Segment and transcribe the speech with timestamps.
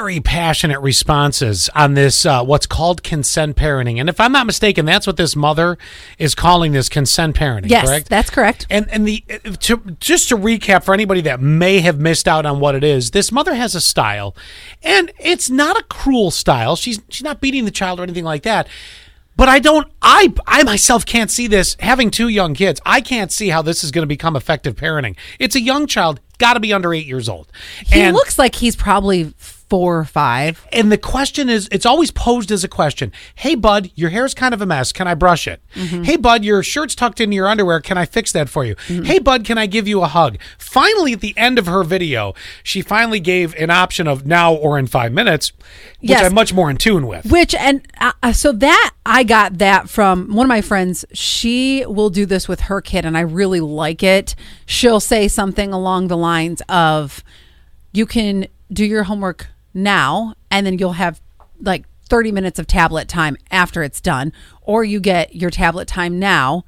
[0.00, 4.00] very passionate responses on this, uh, what's called consent parenting.
[4.00, 5.76] And if I'm not mistaken, that's what this mother
[6.18, 8.08] is calling this consent parenting, Yes, correct?
[8.08, 8.66] that's correct.
[8.70, 9.22] And and the
[9.60, 13.10] to, just to recap for anybody that may have missed out on what it is,
[13.10, 14.34] this mother has a style,
[14.82, 16.76] and it's not a cruel style.
[16.76, 18.68] She's she's not beating the child or anything like that.
[19.36, 19.86] But I don't.
[20.00, 22.80] I I myself can't see this having two young kids.
[22.86, 25.16] I can't see how this is going to become effective parenting.
[25.38, 27.52] It's a young child, got to be under eight years old.
[27.84, 29.34] He and, looks like he's probably
[29.70, 30.66] four or five.
[30.72, 33.12] and the question is, it's always posed as a question.
[33.36, 34.92] Hey, bud, your hair's kind of a mess.
[34.92, 35.62] Can I brush it?
[35.74, 37.80] Hey, bud, your shirt's tucked into your underwear.
[37.80, 38.74] Can I fix that for you?
[38.86, 40.38] Hey, bud, can I give you a hug?
[40.58, 44.78] Finally, at the end of her video, she finally gave an option of now or
[44.78, 45.52] in five minutes,
[46.00, 46.24] which Yes.
[46.26, 47.30] I'm much more in tune with.
[47.30, 51.04] Which and uh, uh, so that I got that from one of my friends.
[51.12, 54.34] She will do this with her kid, and I really like it.
[54.66, 57.22] She'll say something along the lines of,
[57.92, 61.20] "You can do your homework now, and then you'll have
[61.60, 66.18] like 30 minutes of tablet time after it's done, or you get your tablet time
[66.18, 66.64] now,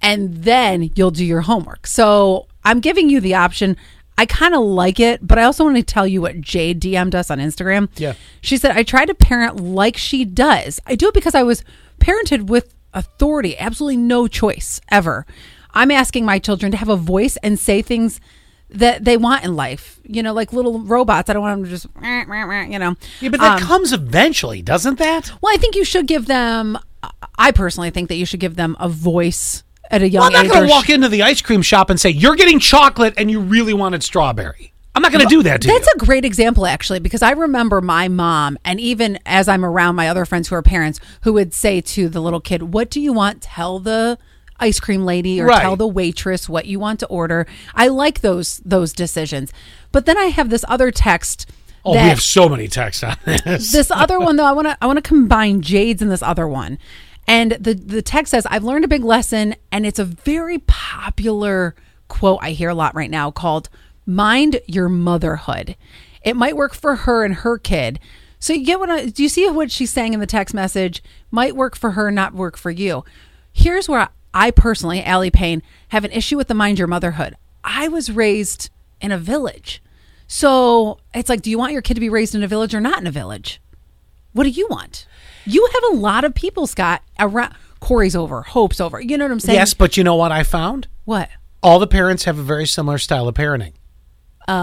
[0.00, 3.76] and then you'll do your homework." So I'm giving you the option.
[4.18, 7.14] I kind of like it, but I also want to tell you what Jade DM'd
[7.14, 7.88] us on Instagram.
[7.96, 8.12] Yeah.
[8.42, 10.80] She said, I try to parent like she does.
[10.86, 11.64] I do it because I was
[11.98, 15.26] parented with authority, absolutely no choice ever.
[15.72, 18.20] I'm asking my children to have a voice and say things
[18.74, 19.98] that they want in life.
[20.04, 21.30] You know, like little robots.
[21.30, 22.96] I don't want them to just, you know.
[23.20, 25.32] Yeah, but that Um, comes eventually, doesn't that?
[25.40, 26.78] well, I think you should give them,
[27.38, 30.46] I personally think that you should give them a voice at a young Well, I'm
[30.46, 33.30] not going to walk into the ice cream shop and say, You're getting chocolate and
[33.30, 34.72] you really wanted strawberry.
[34.94, 35.92] I'm not going to do that to That's you.
[35.96, 40.08] a great example, actually, because I remember my mom, and even as I'm around my
[40.08, 43.12] other friends who are parents, who would say to the little kid, What do you
[43.14, 43.40] want?
[43.40, 44.18] Tell the
[44.62, 45.60] ice cream lady or Right.
[45.62, 47.46] tell the waitress what you want to order.
[47.74, 49.52] I like those those decisions.
[49.90, 51.46] But then I have this other text.
[51.84, 53.72] oh, we have so many texts on this.
[53.72, 56.46] this other one though, I want to I want to combine Jade's and this other
[56.48, 56.78] one.
[57.28, 61.74] And the the text says, "I've learned a big lesson, and it's a very popular
[62.08, 63.68] quote I hear a lot right now called
[64.06, 65.76] "Mind your motherhood."
[66.24, 67.98] It might work for her and her kid.
[68.38, 71.02] So you get what I, do you see what she's saying in the text message?
[71.30, 73.04] Might work for her, not work for you.
[73.52, 77.36] Here's where I personally, Allie Payne, have an issue with the mind your motherhood.
[77.64, 78.70] I was raised
[79.00, 79.82] in a village.
[80.26, 82.80] So it's like, do you want your kid to be raised in a village or
[82.80, 83.60] not in a village?
[84.32, 85.06] What do you want?
[85.44, 89.00] You have a lot of people, Scott, around Corey's over, Hope's over.
[89.00, 89.58] You know what I'm saying?
[89.58, 90.88] yes, but you know what I found?
[91.04, 91.28] What?
[91.62, 93.74] All the parents have a very similar style of parenting.
[94.48, 94.54] Oh.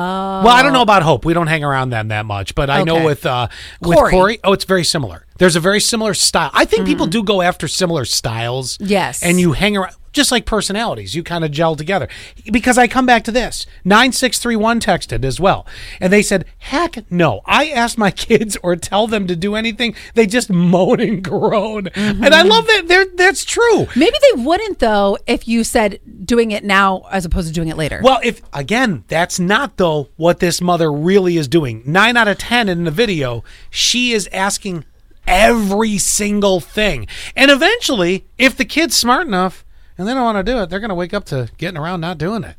[0.44, 1.24] Well, I don't know about Hope.
[1.24, 3.48] We don't hang around them that much, but I know with uh,
[3.82, 4.12] with Corey.
[4.12, 4.40] Corey.
[4.44, 5.26] oh, it's very similar.
[5.40, 6.52] There's a very similar style.
[6.54, 7.12] I think people mm-hmm.
[7.12, 8.78] do go after similar styles.
[8.80, 9.24] Yes.
[9.24, 11.16] and you hang around just like personalities.
[11.16, 12.08] You kind of gel together.
[12.52, 15.66] Because I come back to this nine six three one texted as well,
[16.00, 17.42] and they said, "Heck no!
[17.46, 21.88] I ask my kids or tell them to do anything, they just moan and groan."
[21.88, 22.50] And I mm-hmm.
[22.50, 22.88] love that.
[22.88, 23.88] They're, that's true.
[23.96, 27.78] Maybe they wouldn't though if you said doing it now as opposed to doing it
[27.78, 28.02] later.
[28.04, 31.84] Well, if again, that's not though what this mother really is doing.
[31.86, 34.86] Nine out of ten in the video, she is asking
[35.30, 37.08] every single thing.
[37.36, 39.64] And eventually, if the kid's smart enough
[39.98, 42.02] and they don't want to do it, they're going to wake up to getting around
[42.02, 42.56] not doing it.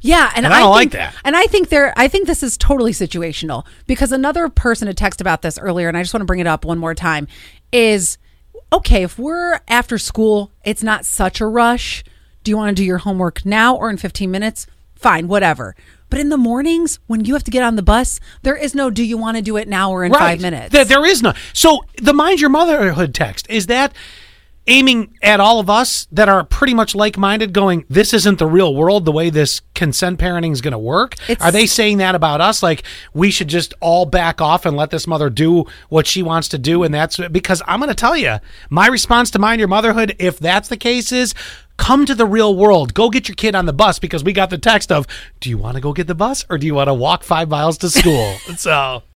[0.00, 1.14] Yeah, and, And I don't like that.
[1.24, 5.20] And I think there, I think this is totally situational because another person had texted
[5.20, 7.28] about this earlier, and I just want to bring it up one more time.
[7.70, 8.18] Is
[8.72, 12.02] okay if we're after school, it's not such a rush.
[12.42, 14.66] Do you want to do your homework now or in fifteen minutes?
[14.94, 15.76] Fine, whatever.
[16.10, 18.90] But in the mornings when you have to get on the bus, there is no
[18.90, 20.72] do you want to do it now or in five minutes.
[20.72, 21.32] There, there is no.
[21.52, 23.92] So the mind your motherhood text is that
[24.68, 28.74] aiming at all of us that are pretty much like-minded going this isn't the real
[28.74, 31.14] world the way this consent parenting is going to work.
[31.28, 32.62] It's- are they saying that about us?
[32.62, 32.84] Like
[33.14, 36.58] we should just all back off and let this mother do what she wants to
[36.58, 38.38] do and that's because i'm going to tell you
[38.70, 41.34] my response to mind your motherhood if that's the case is
[41.78, 42.92] come to the real world.
[42.92, 45.06] Go get your kid on the bus because we got the text of
[45.40, 47.48] do you want to go get the bus or do you want to walk five
[47.48, 48.34] miles to school?
[48.56, 49.04] So